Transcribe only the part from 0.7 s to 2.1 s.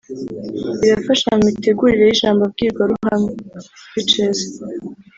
Birafasha mu mitegurire